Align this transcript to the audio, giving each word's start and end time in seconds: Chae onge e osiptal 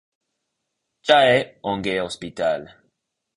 Chae 1.07 1.35
onge 1.69 1.91
e 1.97 2.01
osiptal 2.09 2.61